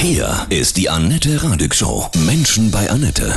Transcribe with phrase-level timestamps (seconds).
[0.00, 2.08] Hier ist die Annette Radig Show.
[2.24, 3.32] Menschen bei Annette.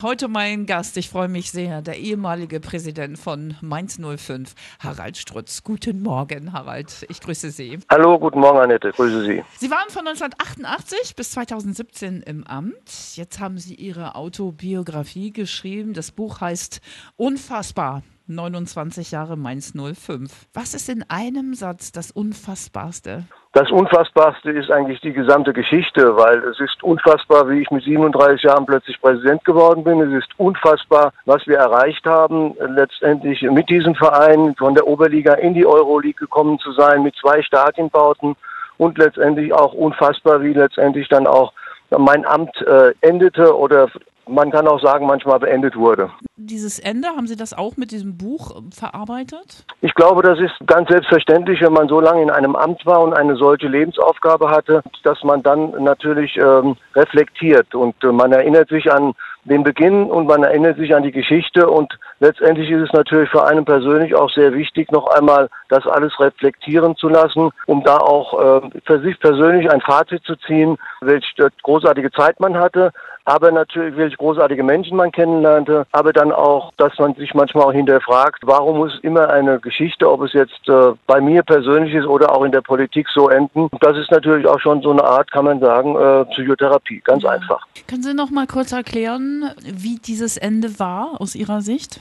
[0.00, 5.64] Heute mein Gast, ich freue mich sehr, der ehemalige Präsident von Mainz 05, Harald Strutz.
[5.64, 7.04] Guten Morgen, Harald.
[7.08, 7.80] Ich grüße Sie.
[7.90, 8.92] Hallo, guten Morgen, Annette.
[8.92, 9.42] Grüße Sie.
[9.58, 13.16] Sie waren von 1988 bis 2017 im Amt.
[13.16, 15.94] Jetzt haben Sie Ihre Autobiografie geschrieben.
[15.94, 16.80] Das Buch heißt
[17.16, 18.04] Unfassbar.
[18.28, 20.30] 29 Jahre Mainz 05.
[20.54, 23.24] Was ist in einem Satz das Unfassbarste?
[23.54, 28.42] Das Unfassbarste ist eigentlich die gesamte Geschichte, weil es ist unfassbar, wie ich mit 37
[28.42, 30.00] Jahren plötzlich Präsident geworden bin.
[30.00, 35.54] Es ist unfassbar, was wir erreicht haben, letztendlich mit diesem Verein von der Oberliga in
[35.54, 38.36] die Euroleague gekommen zu sein, mit zwei Stadienbauten
[38.76, 41.52] und letztendlich auch unfassbar, wie letztendlich dann auch
[41.96, 43.88] mein Amt äh, endete oder
[44.28, 46.10] man kann auch sagen, manchmal beendet wurde.
[46.36, 49.64] Dieses Ende, haben Sie das auch mit diesem Buch ähm, verarbeitet?
[49.80, 53.14] Ich glaube, das ist ganz selbstverständlich, wenn man so lange in einem Amt war und
[53.14, 58.90] eine solche Lebensaufgabe hatte, dass man dann natürlich ähm, reflektiert und äh, man erinnert sich
[58.90, 59.14] an
[59.44, 63.46] den Beginn und man erinnert sich an die Geschichte und letztendlich ist es natürlich für
[63.46, 68.62] einen persönlich auch sehr wichtig, noch einmal das alles reflektieren zu lassen, um da auch
[68.62, 72.92] äh, für sich persönlich ein Fazit zu ziehen, welche großartige Zeit man hatte,
[73.28, 77.72] aber natürlich welche großartige Menschen man kennenlernte, aber dann auch, dass man sich manchmal auch
[77.72, 82.34] hinterfragt, warum muss immer eine Geschichte, ob es jetzt äh, bei mir persönlich ist oder
[82.34, 83.68] auch in der Politik so enden.
[83.80, 87.30] Das ist natürlich auch schon so eine Art, kann man sagen, äh, Psychotherapie, ganz ja.
[87.30, 87.66] einfach.
[87.86, 92.00] Können Sie noch mal kurz erklären, wie dieses Ende war aus Ihrer Sicht?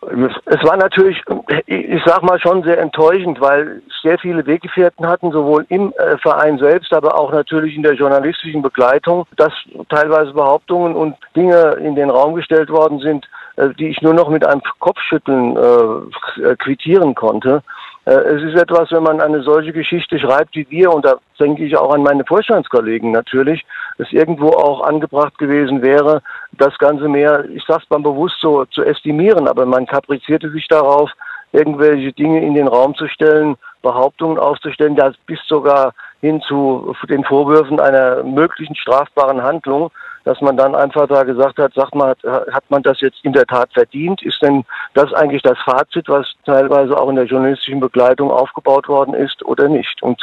[0.00, 1.20] Es war natürlich,
[1.66, 6.58] ich sag mal schon sehr enttäuschend, weil sehr viele Weggefährten hatten, sowohl im äh, Verein
[6.58, 9.52] selbst, aber auch natürlich in der journalistischen Begleitung, dass
[9.88, 14.28] teilweise Behauptungen und Dinge in den Raum gestellt worden sind, äh, die ich nur noch
[14.28, 17.62] mit einem Kopfschütteln äh, quittieren konnte.
[18.08, 21.62] Äh, es ist etwas, wenn man eine solche Geschichte schreibt wie wir, und da denke
[21.62, 23.66] ich auch an meine Vorstandskollegen natürlich,
[23.98, 28.82] es irgendwo auch angebracht gewesen wäre, das Ganze mehr, ich sag's mal bewusst so, zu
[28.82, 31.10] estimieren, aber man kaprizierte sich darauf,
[31.52, 35.92] irgendwelche Dinge in den Raum zu stellen, Behauptungen aufzustellen, das bis sogar
[36.22, 39.90] hin zu den Vorwürfen einer möglichen strafbaren Handlung,
[40.28, 42.14] dass man dann einfach da gesagt hat, sagt mal,
[42.52, 44.22] hat man das jetzt in der Tat verdient?
[44.22, 44.62] Ist denn
[44.92, 49.68] das eigentlich das Fazit, was teilweise auch in der journalistischen Begleitung aufgebaut worden ist oder
[49.68, 50.02] nicht?
[50.02, 50.22] Und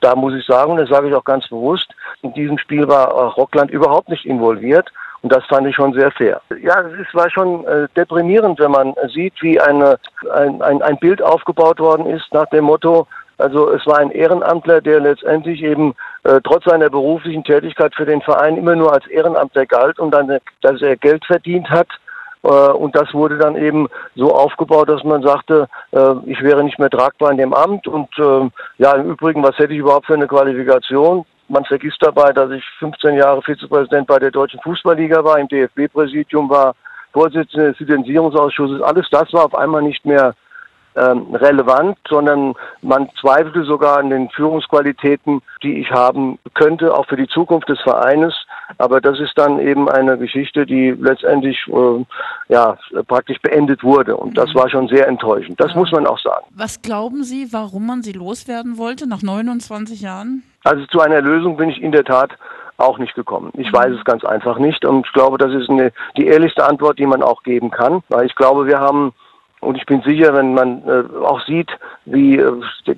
[0.00, 1.86] da muss ich sagen, das sage ich auch ganz bewusst,
[2.22, 4.90] in diesem Spiel war Rockland überhaupt nicht involviert.
[5.22, 6.42] Und das fand ich schon sehr fair.
[6.60, 9.98] Ja, es war schon äh, deprimierend, wenn man sieht, wie eine,
[10.34, 13.06] ein, ein, ein Bild aufgebaut worden ist nach dem Motto,
[13.38, 18.22] also es war ein Ehrenamtler, der letztendlich eben äh, trotz seiner beruflichen Tätigkeit für den
[18.22, 21.88] Verein immer nur als Ehrenamtler galt und dann, dass er Geld verdient hat.
[22.44, 26.78] Äh, und das wurde dann eben so aufgebaut, dass man sagte, äh, ich wäre nicht
[26.78, 27.88] mehr tragbar in dem Amt.
[27.88, 31.24] Und äh, ja, im Übrigen, was hätte ich überhaupt für eine Qualifikation?
[31.48, 36.48] Man vergisst dabei, dass ich 15 Jahre Vizepräsident bei der Deutschen Fußballliga war, im DFB-Präsidium
[36.48, 36.74] war,
[37.12, 38.82] Vorsitzender des Lizenzierungsausschusses.
[38.82, 40.34] Alles das war auf einmal nicht mehr
[40.96, 47.16] ähm, relevant, sondern man zweifelte sogar an den Führungsqualitäten, die ich haben könnte, auch für
[47.16, 48.34] die Zukunft des Vereines.
[48.78, 52.04] Aber das ist dann eben eine Geschichte, die letztendlich äh,
[52.48, 54.16] ja praktisch beendet wurde.
[54.16, 54.58] Und das mhm.
[54.58, 55.60] war schon sehr enttäuschend.
[55.60, 56.46] Das muss man auch sagen.
[56.54, 60.42] Was glauben Sie, warum man sie loswerden wollte nach 29 Jahren?
[60.64, 62.30] Also zu einer Lösung bin ich in der Tat
[62.76, 63.50] auch nicht gekommen.
[63.54, 66.98] Ich weiß es ganz einfach nicht und ich glaube, das ist eine, die ehrlichste Antwort,
[66.98, 69.12] die man auch geben kann, weil ich glaube, wir haben
[69.64, 71.70] und ich bin sicher, wenn man äh, auch sieht,
[72.04, 72.52] wie äh,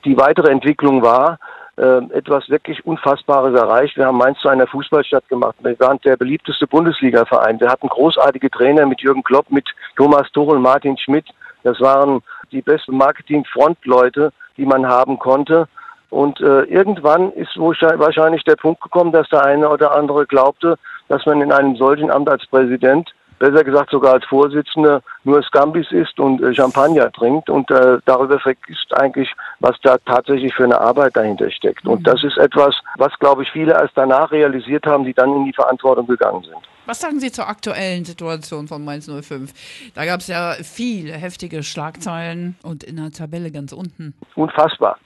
[0.05, 1.39] die weitere Entwicklung war,
[1.77, 3.97] äh, etwas wirklich Unfassbares erreicht.
[3.97, 5.57] Wir haben Mainz zu einer Fußballstadt gemacht.
[5.61, 7.61] Wir waren der beliebteste Bundesliga-Verein.
[7.61, 11.27] Wir hatten großartige Trainer mit Jürgen Klopp, mit Thomas Tuchel, Martin Schmidt.
[11.63, 12.23] Das waren
[12.53, 15.69] die besten Marketing-Frontleute, die man haben konnte.
[16.11, 20.79] Und äh, irgendwann ist wahrscheinlich der Punkt gekommen, dass der eine oder andere glaubte,
[21.09, 25.91] dass man in einem solchen Amt als Präsident besser gesagt sogar als Vorsitzender nur Scambis
[25.91, 30.81] isst und äh, Champagner trinkt und äh, darüber vergisst eigentlich, was da tatsächlich für eine
[30.81, 31.85] Arbeit dahinter steckt.
[31.85, 31.93] Mhm.
[31.93, 35.45] Und das ist etwas, was, glaube ich, viele erst danach realisiert haben, die dann in
[35.45, 36.57] die Verantwortung gegangen sind.
[36.87, 39.91] Was sagen Sie zur aktuellen Situation von Mainz 05?
[39.95, 44.15] Da gab es ja viele heftige Schlagzeilen und in der Tabelle ganz unten.
[44.37, 44.97] Unfassbar.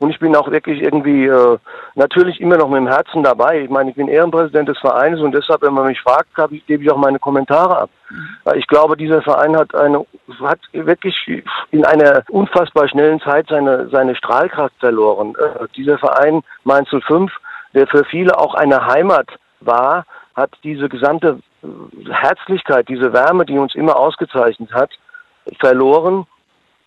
[0.00, 1.58] Und ich bin auch wirklich irgendwie äh,
[1.94, 3.60] natürlich immer noch mit dem Herzen dabei.
[3.60, 6.82] Ich meine, ich bin Ehrenpräsident des Vereins und deshalb, wenn man mich fragt, ich, gebe
[6.82, 7.90] ich auch meine Kommentare ab.
[8.56, 10.04] Ich glaube, dieser Verein hat eine
[10.40, 11.16] hat wirklich
[11.70, 15.34] in einer unfassbar schnellen Zeit seine seine Strahlkraft verloren.
[15.36, 17.32] Äh, dieser Verein Mainz 05,
[17.74, 19.28] der für viele auch eine Heimat
[19.60, 20.04] war,
[20.34, 21.40] hat diese gesamte
[22.10, 24.90] Herzlichkeit, diese Wärme, die uns immer ausgezeichnet hat,
[25.60, 26.26] verloren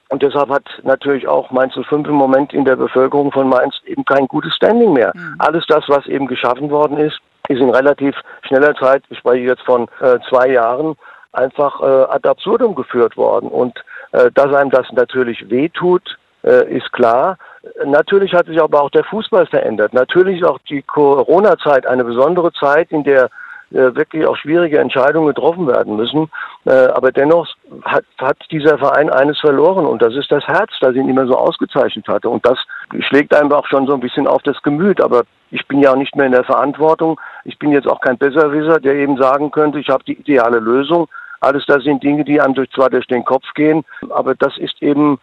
[0.10, 4.06] Und deshalb hat natürlich auch Mainz 05 im Moment in der Bevölkerung von Mainz eben
[4.06, 5.12] kein gutes Standing mehr.
[5.16, 5.36] Mhm.
[5.40, 9.64] Alles das, was eben geschaffen worden ist, ist in relativ schneller Zeit, ich spreche jetzt
[9.64, 10.96] von äh, zwei Jahren,
[11.32, 13.50] einfach äh, ad absurdum geführt worden.
[13.50, 13.78] Und
[14.12, 17.38] äh, dass einem das natürlich wehtut, äh, ist klar.
[17.84, 19.94] Natürlich hat sich aber auch der Fußball verändert.
[19.94, 23.30] Natürlich ist auch die Corona-Zeit eine besondere Zeit, in der
[23.72, 26.30] wirklich auch schwierige Entscheidungen getroffen werden müssen.
[26.66, 27.48] Äh, aber dennoch
[27.84, 31.38] hat, hat dieser Verein eines verloren und das ist das Herz, das ihn immer so
[31.38, 32.30] ausgezeichnet hatte.
[32.30, 32.60] Und das
[33.00, 35.02] schlägt einfach schon so ein bisschen auf das Gemüt.
[35.02, 37.20] Aber ich bin ja auch nicht mehr in der Verantwortung.
[37.44, 41.08] Ich bin jetzt auch kein Besserwisser, der eben sagen könnte, ich habe die ideale Lösung.
[41.42, 44.82] Alles das sind Dinge, die einem durch, zwar durch den Kopf gehen, aber das ist
[44.82, 45.20] eben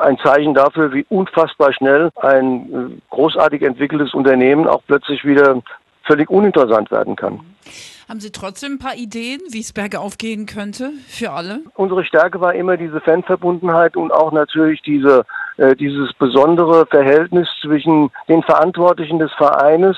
[0.00, 5.62] ein Zeichen dafür, wie unfassbar schnell ein äh, großartig entwickeltes Unternehmen auch plötzlich wieder
[6.04, 7.40] völlig uninteressant werden kann.
[8.08, 11.60] Haben Sie trotzdem ein paar Ideen, wie es bergauf gehen könnte für alle?
[11.74, 15.24] Unsere Stärke war immer diese Fanverbundenheit und auch natürlich diese,
[15.56, 19.96] äh, dieses besondere Verhältnis zwischen den Verantwortlichen des Vereines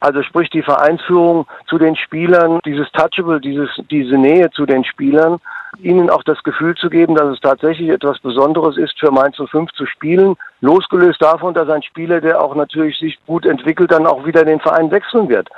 [0.00, 5.40] also sprich die Vereinsführung zu den Spielern, dieses Touchable, dieses, diese Nähe zu den Spielern,
[5.78, 9.72] ihnen auch das Gefühl zu geben, dass es tatsächlich etwas Besonderes ist, für Mainz 05
[9.72, 14.26] zu spielen, losgelöst davon, dass ein Spieler, der auch natürlich sich gut entwickelt, dann auch
[14.26, 15.48] wieder den Verein wechseln wird.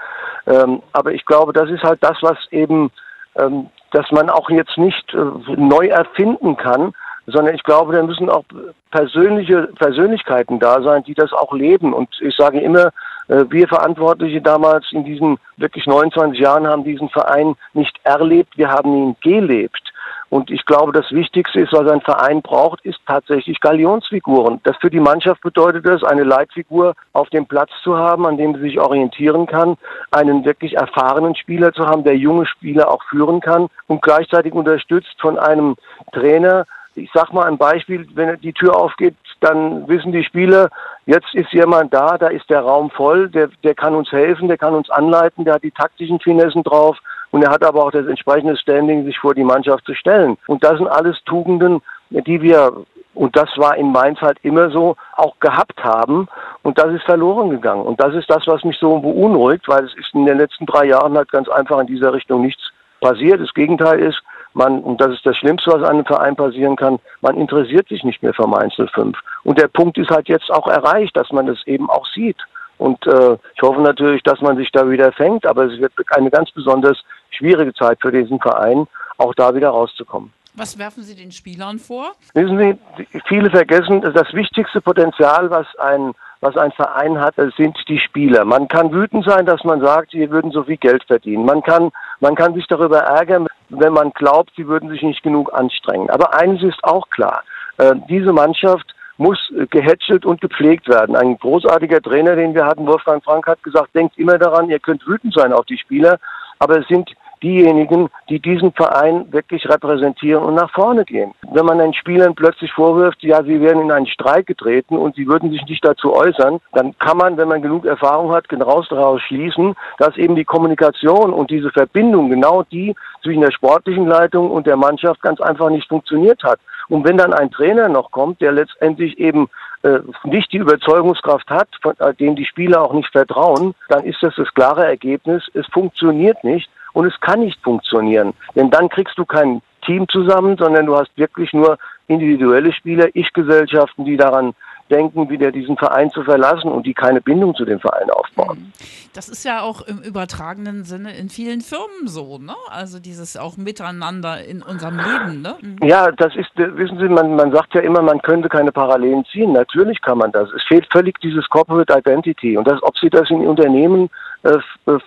[0.47, 2.91] Ähm, aber ich glaube, das ist halt das, was eben,
[3.37, 6.93] ähm, dass man auch jetzt nicht äh, neu erfinden kann,
[7.27, 8.45] sondern ich glaube, da müssen auch
[8.91, 11.93] persönliche Persönlichkeiten da sein, die das auch leben.
[11.93, 12.91] Und ich sage immer,
[13.31, 18.95] wir Verantwortliche damals in diesen wirklich 29 Jahren haben diesen Verein nicht erlebt, wir haben
[18.95, 19.93] ihn gelebt.
[20.31, 24.61] Und ich glaube, das Wichtigste ist, was ein Verein braucht, ist tatsächlich Galionsfiguren.
[24.63, 28.55] Das für die Mannschaft bedeutet es, eine Leitfigur auf dem Platz zu haben, an dem
[28.55, 29.77] sie sich orientieren kann,
[30.13, 35.17] einen wirklich erfahrenen Spieler zu haben, der junge Spieler auch führen kann und gleichzeitig unterstützt
[35.21, 35.75] von einem
[36.13, 40.69] Trainer, ich sag mal ein Beispiel, wenn die Tür aufgeht, dann wissen die Spieler,
[41.07, 44.59] jetzt ist jemand da, da ist der Raum voll, der, der kann uns helfen, der
[44.59, 46.99] kann uns anleiten, der hat die taktischen Finessen drauf
[47.31, 50.37] und er hat aber auch das entsprechende Standing, sich vor die Mannschaft zu stellen.
[50.47, 52.73] Und das sind alles Tugenden, die wir,
[53.15, 56.29] und das war in Mainz halt immer so, auch gehabt haben.
[56.63, 57.83] Und das ist verloren gegangen.
[57.83, 60.87] Und das ist das, was mich so beunruhigt, weil es ist in den letzten drei
[60.87, 62.63] Jahren halt ganz einfach in dieser Richtung nichts
[63.01, 63.41] passiert.
[63.41, 64.21] Das Gegenteil ist,
[64.55, 68.23] man, und das ist das Schlimmste, was einem Verein passieren kann, man interessiert sich nicht
[68.23, 69.17] mehr für Mainz 05.
[69.45, 72.39] Und der Punkt ist halt jetzt auch erreicht, dass man das eben auch sieht.
[72.79, 76.31] Und äh, ich hoffe natürlich, dass man sich da wieder fängt, aber es wird eine
[76.31, 76.99] ganz besonders
[77.31, 78.87] schwierige Zeit für diesen Verein,
[79.19, 80.33] auch da wieder rauszukommen.
[80.55, 82.13] Was werfen Sie den Spielern vor?
[82.35, 87.99] Wissen Sie, viele vergessen, das wichtigste Potenzial, was ein was ein Verein hat, sind die
[87.99, 88.45] Spieler.
[88.45, 91.45] Man kann wütend sein, dass man sagt, sie würden so viel Geld verdienen.
[91.45, 95.53] Man kann, man kann sich darüber ärgern, wenn man glaubt, sie würden sich nicht genug
[95.55, 96.11] anstrengen.
[96.11, 97.43] Aber eines ist auch klar.
[97.79, 99.39] Äh, diese Mannschaft muss
[99.71, 101.15] gehätschelt und gepflegt werden.
[101.15, 105.07] Ein großartiger Trainer, den wir hatten, Wolfgang Frank, hat gesagt, denkt immer daran, ihr könnt
[105.07, 106.19] wütend sein auf die Spieler,
[106.59, 107.11] aber es sind
[107.43, 111.33] diejenigen, die diesen Verein wirklich repräsentieren und nach vorne gehen.
[111.53, 115.27] Wenn man den Spielern plötzlich vorwirft, ja, sie werden in einen Streik getreten und sie
[115.27, 119.21] würden sich nicht dazu äußern, dann kann man, wenn man genug Erfahrung hat, genau daraus
[119.23, 124.67] schließen, dass eben die Kommunikation und diese Verbindung, genau die zwischen der sportlichen Leitung und
[124.67, 126.61] der Mannschaft ganz einfach nicht funktioniert hat.
[126.89, 129.49] Und wenn dann ein Trainer noch kommt, der letztendlich eben
[129.83, 134.23] äh, nicht die Überzeugungskraft hat, von äh, dem die Spieler auch nicht vertrauen, dann ist
[134.23, 135.43] das das klare Ergebnis.
[135.55, 138.35] Es funktioniert nicht und es kann nicht funktionieren.
[138.55, 144.05] Denn dann kriegst du kein Team zusammen, sondern du hast wirklich nur individuelle Spieler, Ich-Gesellschaften,
[144.05, 144.55] die daran
[144.91, 148.59] denken, wieder diesen Verein zu verlassen und die keine Bindung zu dem Verein aufbauen.
[148.59, 148.73] Mhm.
[149.15, 152.55] Das ist ja auch im übertragenen Sinne in vielen Firmen so, ne?
[152.69, 155.57] Also dieses auch Miteinander in unserem Leben, ne?
[155.61, 155.79] Mhm.
[155.83, 159.53] Ja, das ist, wissen Sie, man, man sagt ja immer, man könnte keine Parallelen ziehen.
[159.53, 160.49] Natürlich kann man das.
[160.53, 162.57] Es fehlt völlig dieses Corporate Identity.
[162.57, 164.30] Und das, ob Sie das in Unternehmen äh, äh,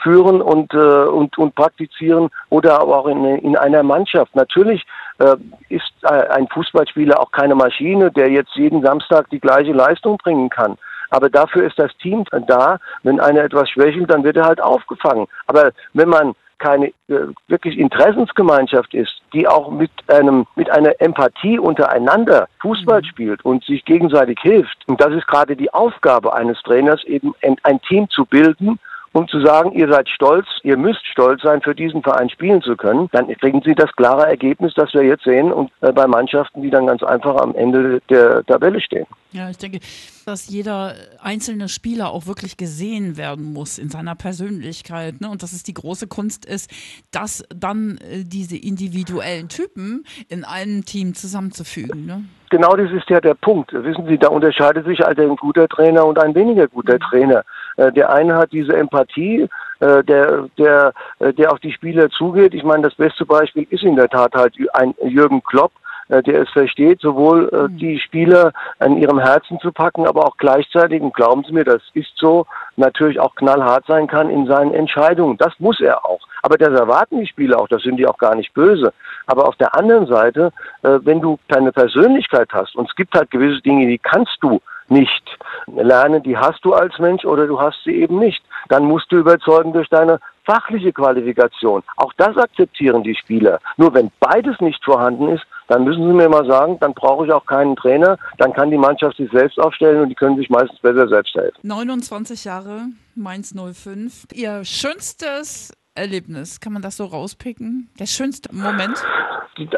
[0.03, 4.35] führen und, äh, und, und praktizieren oder aber auch in, in einer Mannschaft.
[4.35, 4.85] Natürlich
[5.19, 5.35] äh,
[5.69, 10.49] ist äh, ein Fußballspieler auch keine Maschine, der jetzt jeden Samstag die gleiche Leistung bringen
[10.49, 10.77] kann.
[11.09, 12.79] Aber dafür ist das Team da.
[13.03, 15.27] Wenn einer etwas schwächelt, dann wird er halt aufgefangen.
[15.45, 21.59] Aber wenn man keine äh, wirklich Interessensgemeinschaft ist, die auch mit einem mit einer Empathie
[21.59, 23.05] untereinander Fußball mhm.
[23.05, 24.77] spielt und sich gegenseitig hilft.
[24.87, 28.79] Und das ist gerade die Aufgabe eines Trainers, eben ein, ein Team zu bilden
[29.13, 32.75] um zu sagen, ihr seid stolz, ihr müsst stolz sein, für diesen Verein spielen zu
[32.75, 36.61] können, dann kriegen sie das klare Ergebnis, das wir jetzt sehen und äh, bei Mannschaften,
[36.63, 39.05] die dann ganz einfach am Ende der Tabelle stehen.
[39.31, 39.79] Ja, ich denke,
[40.25, 45.21] dass jeder einzelne Spieler auch wirklich gesehen werden muss in seiner Persönlichkeit.
[45.21, 45.29] Ne?
[45.29, 46.69] Und dass es die große Kunst ist,
[47.11, 52.05] das dann äh, diese individuellen Typen in einem Team zusammenzufügen.
[52.05, 52.25] Ne?
[52.51, 53.73] Genau das ist ja der Punkt.
[53.73, 56.99] Wissen Sie, da unterscheidet sich halt ein guter Trainer und ein weniger guter mhm.
[56.99, 57.43] Trainer.
[57.77, 59.47] Äh, der eine hat diese Empathie,
[59.79, 62.53] äh, der, der, äh, der auf die Spieler zugeht.
[62.53, 65.71] Ich meine, das beste Beispiel ist in der Tat halt ein Jürgen Klopp,
[66.09, 67.77] der es versteht, sowohl mhm.
[67.77, 71.81] die Spieler an ihrem Herzen zu packen, aber auch gleichzeitig, und glauben Sie mir, das
[71.93, 75.37] ist so, natürlich auch knallhart sein kann in seinen Entscheidungen.
[75.37, 76.19] Das muss er auch.
[76.41, 78.93] Aber das erwarten die Spieler auch, das sind die auch gar nicht böse.
[79.27, 80.51] Aber auf der anderen Seite,
[80.81, 84.59] wenn du deine Persönlichkeit hast, und es gibt halt gewisse Dinge, die kannst du
[84.89, 85.23] nicht
[85.67, 88.43] lernen, die hast du als Mensch oder du hast sie eben nicht.
[88.69, 91.83] Dann musst du überzeugen durch deine fachliche Qualifikation.
[91.97, 93.59] Auch das akzeptieren die Spieler.
[93.77, 97.31] Nur wenn beides nicht vorhanden ist, dann müssen sie mir mal sagen, dann brauche ich
[97.31, 100.79] auch keinen Trainer, dann kann die Mannschaft sich selbst aufstellen und die können sich meistens
[100.79, 101.57] besser selbst helfen.
[101.63, 104.27] 29 Jahre, Mainz 05.
[104.33, 107.87] Ihr schönstes Erlebnis, kann man das so rauspicken?
[107.99, 109.03] Der schönste Moment?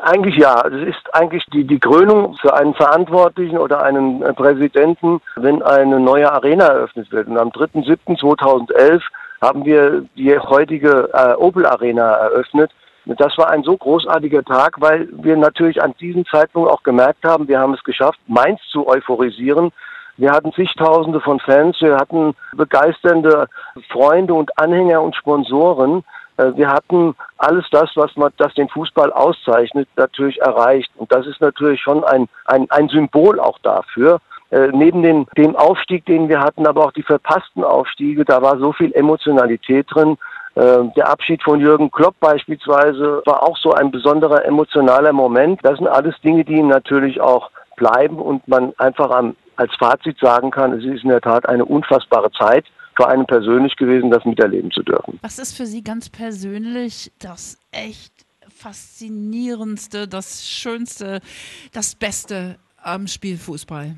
[0.01, 0.63] Eigentlich ja.
[0.63, 5.99] Das ist eigentlich die, die Krönung für einen Verantwortlichen oder einen äh, Präsidenten, wenn eine
[5.99, 7.27] neue Arena eröffnet wird.
[7.27, 9.01] Und am 3.7.2011
[9.41, 12.71] haben wir die heutige äh, Opel Arena eröffnet.
[13.05, 17.47] Das war ein so großartiger Tag, weil wir natürlich an diesem Zeitpunkt auch gemerkt haben,
[17.47, 19.71] wir haben es geschafft, Mainz zu euphorisieren.
[20.17, 23.47] Wir hatten zigtausende von Fans, wir hatten begeisternde
[23.89, 26.03] Freunde und Anhänger und Sponsoren.
[26.37, 30.91] Äh, wir hatten alles das, was man, das den Fußball auszeichnet, natürlich erreicht.
[30.95, 34.19] Und das ist natürlich schon ein, ein, ein Symbol auch dafür.
[34.51, 38.57] Äh, neben den, dem Aufstieg, den wir hatten, aber auch die verpassten Aufstiege, da war
[38.57, 40.17] so viel Emotionalität drin.
[40.55, 45.59] Äh, der Abschied von Jürgen Klopp beispielsweise war auch so ein besonderer emotionaler Moment.
[45.63, 50.51] Das sind alles Dinge, die natürlich auch bleiben und man einfach am, als Fazit sagen
[50.51, 52.65] kann, es ist in der Tat eine unfassbare Zeit
[52.95, 55.19] für einen persönlich gewesen, das miterleben zu dürfen.
[55.21, 58.13] Was ist für Sie ganz persönlich das echt
[58.49, 61.19] faszinierendste, das Schönste,
[61.73, 63.95] das Beste am Spielfußball?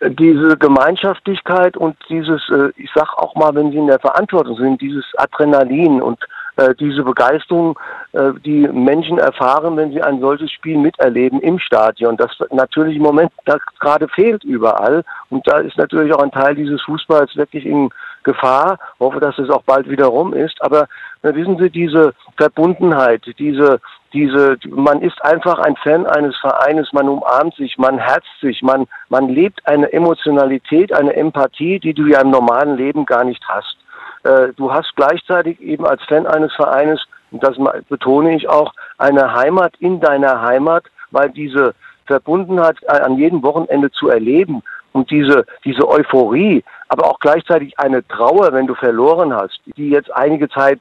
[0.00, 4.80] Diese Gemeinschaftlichkeit und dieses, äh, ich sag auch mal, wenn Sie in der Verantwortung sind,
[4.80, 6.18] dieses Adrenalin und
[6.56, 7.78] äh, diese Begeisterung,
[8.12, 12.16] äh, die Menschen erfahren, wenn sie ein solches Spiel miterleben im Stadion.
[12.16, 15.02] Das natürlich im Moment das gerade fehlt überall.
[15.30, 17.90] Und da ist natürlich auch ein Teil dieses Fußballs wirklich in
[18.22, 18.78] Gefahr.
[18.94, 20.60] Ich hoffe, dass es auch bald wieder rum ist.
[20.62, 20.86] Aber
[21.22, 23.80] äh, wissen Sie, diese Verbundenheit, diese
[24.14, 28.86] diese, man ist einfach ein Fan eines Vereines, man umarmt sich, man herzt sich, man,
[29.08, 33.76] man lebt eine Emotionalität, eine Empathie, die du ja im normalen Leben gar nicht hast.
[34.24, 37.00] Äh, du hast gleichzeitig eben als Fan eines Vereines,
[37.30, 37.56] und das
[37.88, 41.74] betone ich auch, eine Heimat in deiner Heimat, weil diese
[42.06, 44.62] Verbundenheit an jedem Wochenende zu erleben
[44.92, 50.14] und diese, diese Euphorie, aber auch gleichzeitig eine Trauer, wenn du verloren hast, die jetzt
[50.14, 50.80] einige Zeit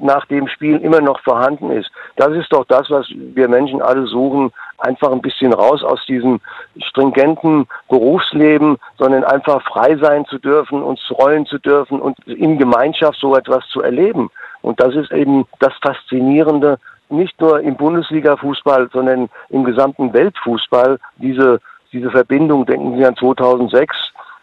[0.00, 1.90] nach dem Spiel immer noch vorhanden ist.
[2.16, 4.52] Das ist doch das, was wir Menschen alle suchen,
[4.84, 6.40] einfach ein bisschen raus aus diesem
[6.78, 13.18] stringenten Berufsleben, sondern einfach frei sein zu dürfen, uns rollen zu dürfen und in Gemeinschaft
[13.18, 14.30] so etwas zu erleben.
[14.62, 16.78] Und das ist eben das Faszinierende,
[17.10, 21.60] nicht nur im Bundesliga-Fußball, sondern im gesamten Weltfußball, diese
[21.94, 23.96] diese Verbindung, denken Sie an 2006,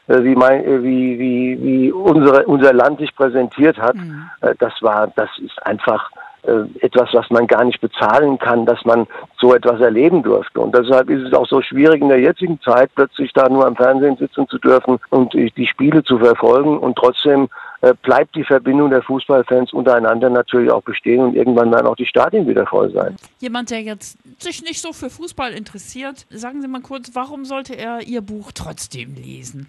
[0.07, 4.29] äh, wie, mein, äh, wie, wie, wie unsere, unser Land sich präsentiert hat, mhm.
[4.39, 6.09] Äh, das war, das ist einfach
[6.43, 9.07] etwas, was man gar nicht bezahlen kann, dass man
[9.39, 10.59] so etwas erleben durfte.
[10.59, 13.75] Und deshalb ist es auch so schwierig in der jetzigen Zeit, plötzlich da nur am
[13.75, 17.47] Fernsehen sitzen zu dürfen und die Spiele zu verfolgen und trotzdem
[17.81, 22.05] äh, bleibt die Verbindung der Fußballfans untereinander natürlich auch bestehen und irgendwann werden auch die
[22.05, 23.15] Stadien wieder voll sein.
[23.39, 27.75] Jemand, der jetzt sich nicht so für Fußball interessiert, sagen Sie mal kurz, warum sollte
[27.75, 29.67] er Ihr Buch trotzdem lesen?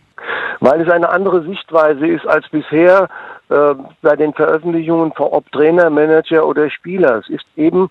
[0.60, 3.08] Weil es eine andere Sichtweise ist als bisher
[3.52, 7.18] äh, bei den Veröffentlichungen ob Trainer, Manager oder Spieler.
[7.18, 7.90] Es ist eben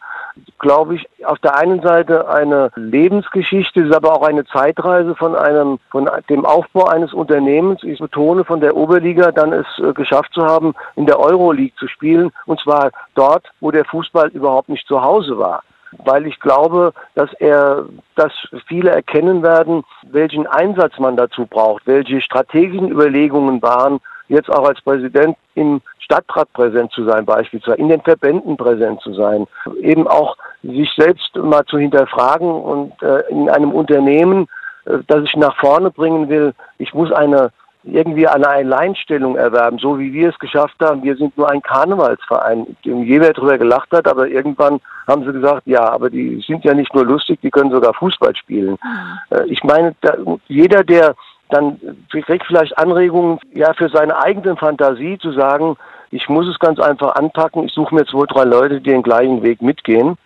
[0.59, 5.79] glaube ich, auf der einen Seite eine Lebensgeschichte, ist aber auch eine Zeitreise von einem,
[5.89, 7.83] von dem Aufbau eines Unternehmens.
[7.83, 11.87] Ich betone von der Oberliga dann es äh, geschafft zu haben, in der Euroleague zu
[11.87, 12.31] spielen.
[12.45, 15.63] Und zwar dort, wo der Fußball überhaupt nicht zu Hause war
[16.05, 18.31] weil ich glaube, dass er, dass
[18.65, 23.99] viele erkennen werden, welchen Einsatz man dazu braucht, welche strategischen Überlegungen waren,
[24.31, 29.13] jetzt auch als Präsident im Stadtrat präsent zu sein, beispielsweise in den Verbänden präsent zu
[29.13, 29.45] sein,
[29.81, 34.47] eben auch sich selbst mal zu hinterfragen und äh, in einem Unternehmen,
[34.85, 37.51] äh, das ich nach vorne bringen will, ich muss eine
[37.83, 41.01] irgendwie eine Alleinstellung erwerben, so wie wir es geschafft haben.
[41.01, 45.63] Wir sind nur ein Karnevalsverein, dem jeder darüber gelacht hat, aber irgendwann haben sie gesagt,
[45.65, 48.77] ja, aber die sind ja nicht nur lustig, die können sogar Fußball spielen.
[48.83, 49.35] Mhm.
[49.35, 50.13] Äh, ich meine, da,
[50.47, 51.15] jeder, der
[51.51, 51.79] dann
[52.09, 55.77] kriegt vielleicht Anregungen ja für seine eigene Fantasie zu sagen,
[56.11, 59.43] ich muss es ganz einfach anpacken, ich suche mir zwei, drei Leute, die den gleichen
[59.43, 60.17] Weg mitgehen.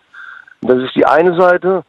[0.62, 1.84] Das ist die eine Seite.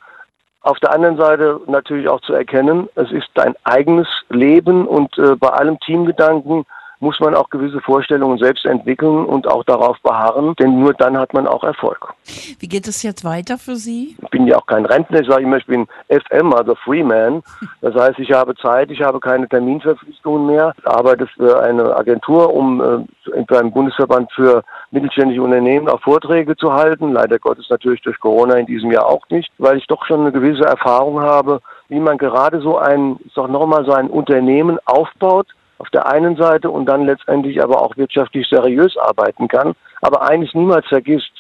[0.62, 5.36] Auf der anderen Seite natürlich auch zu erkennen, es ist dein eigenes Leben und äh,
[5.36, 6.66] bei allem Teamgedanken
[7.00, 11.34] muss man auch gewisse Vorstellungen selbst entwickeln und auch darauf beharren, denn nur dann hat
[11.34, 12.14] man auch Erfolg.
[12.60, 14.16] Wie geht es jetzt weiter für Sie?
[14.22, 17.44] Ich bin ja auch kein Rentner, ich sage immer, ich bin FM, also Freeman.
[17.82, 22.54] Das heißt, ich habe Zeit, ich habe keine Terminverpflichtungen mehr, ich arbeite für eine Agentur,
[22.54, 27.14] um äh, beim Bundesverband für mittelständische Unternehmen auch Vorträge zu halten.
[27.14, 30.32] Leider Gottes natürlich durch Corona in diesem Jahr auch nicht, weil ich doch schon eine
[30.32, 35.48] gewisse Erfahrung habe, wie man gerade so ein, ich sag nochmal, so ein Unternehmen aufbaut,
[35.80, 39.74] auf der einen Seite und dann letztendlich aber auch wirtschaftlich seriös arbeiten kann.
[40.02, 41.32] Aber eines niemals vergisst,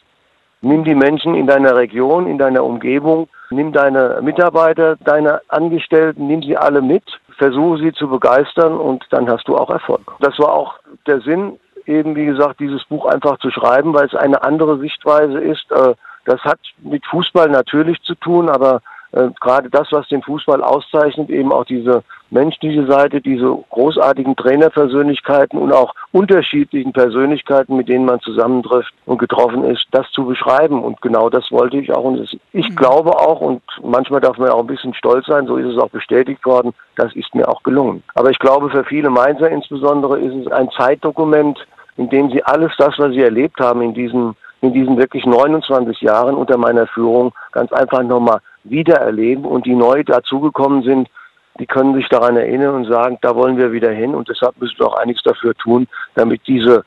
[0.62, 6.41] nimm die Menschen in deiner Region, in deiner Umgebung, nimm deine Mitarbeiter, deine Angestellten, nimm
[6.41, 7.03] sie alle mit,
[7.38, 10.01] versuche sie zu begeistern und dann hast du auch Erfolg.
[10.20, 10.75] Das war auch
[11.06, 15.39] der Sinn, eben wie gesagt, dieses Buch einfach zu schreiben, weil es eine andere Sichtweise
[15.39, 15.72] ist.
[15.72, 15.94] Äh,
[16.25, 18.82] das hat mit Fußball natürlich zu tun, aber
[19.13, 25.60] äh, gerade das, was den Fußball auszeichnet, eben auch diese menschliche Seite, diese großartigen Trainerpersönlichkeiten
[25.60, 30.84] und auch unterschiedlichen Persönlichkeiten, mit denen man zusammentrifft und getroffen ist, das zu beschreiben.
[30.84, 32.04] Und genau das wollte ich auch.
[32.04, 32.76] Und ich mhm.
[32.76, 35.90] glaube auch, und manchmal darf man auch ein bisschen stolz sein, so ist es auch
[35.90, 38.04] bestätigt worden, das ist mir auch gelungen.
[38.16, 41.66] Aber ich glaube, für viele Mainzer insbesondere ist es ein Zeitdokument,
[41.98, 46.02] in dem sie alles das, was sie erlebt haben in diesen in diesen wirklich 29
[46.02, 51.10] Jahren unter meiner Führung ganz einfach nochmal wiedererleben und die neu dazugekommen sind,
[51.60, 54.80] die können sich daran erinnern und sagen, da wollen wir wieder hin und deshalb müssen
[54.80, 56.86] wir auch einiges dafür tun, damit diese,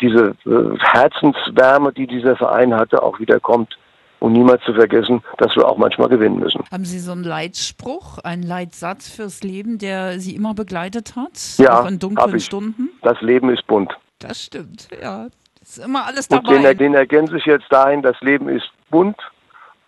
[0.00, 3.76] diese äh, Herzenswärme, die dieser Verein hatte, auch wieder kommt.
[4.20, 6.62] Und niemals zu vergessen, dass wir auch manchmal gewinnen müssen.
[6.70, 11.32] Haben Sie so einen Leitspruch, einen Leitsatz fürs Leben, der Sie immer begleitet hat?
[11.58, 12.90] Ja, auch in dunklen Stunden?
[13.02, 13.92] Das Leben ist bunt.
[14.20, 15.26] Das stimmt, ja.
[15.58, 16.56] Das ist immer alles dabei.
[16.56, 19.16] Und den, den ergänze ich jetzt dahin, das Leben ist bunt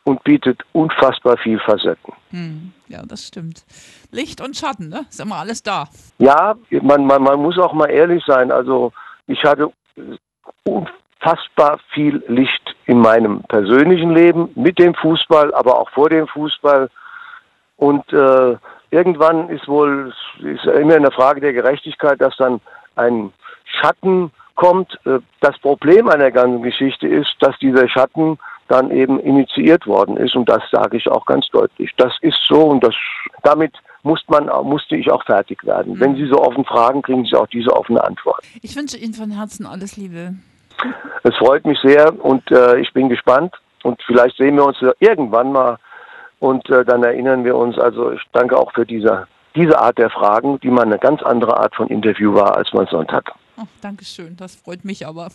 [0.04, 2.12] und bietet unfassbar viel Facetten.
[2.30, 3.64] Hm, ja, das stimmt.
[4.10, 5.06] Licht und Schatten, ne?
[5.08, 5.88] Ist immer alles da.
[6.18, 8.52] Ja, man, man, man muss auch mal ehrlich sein.
[8.52, 8.92] Also
[9.26, 9.72] ich hatte
[10.64, 16.90] unfassbar viel Licht in meinem persönlichen Leben, mit dem Fußball, aber auch vor dem Fußball.
[17.76, 18.56] Und äh,
[18.90, 22.60] irgendwann ist wohl, ist immer eine Frage der Gerechtigkeit, dass dann
[22.96, 23.32] ein
[23.64, 24.98] Schatten kommt.
[25.06, 30.16] Äh, das Problem an der ganzen Geschichte ist, dass dieser Schatten dann eben initiiert worden
[30.16, 30.34] ist.
[30.34, 31.90] Und das sage ich auch ganz deutlich.
[31.96, 32.94] Das ist so und das,
[33.42, 33.72] damit
[34.02, 35.94] muss man, musste ich auch fertig werden.
[35.94, 36.00] Mhm.
[36.00, 38.42] Wenn Sie so offen fragen, kriegen Sie auch diese offene Antwort.
[38.62, 40.34] Ich wünsche Ihnen von Herzen alles Liebe.
[41.22, 45.52] Es freut mich sehr und äh, ich bin gespannt und vielleicht sehen wir uns irgendwann
[45.52, 45.78] mal
[46.40, 47.78] und äh, dann erinnern wir uns.
[47.78, 51.56] Also ich danke auch für diese, diese Art der Fragen, die mal eine ganz andere
[51.56, 53.26] Art von Interview war, als man sonst hat.
[53.56, 55.28] Oh, Dankeschön, das freut mich aber.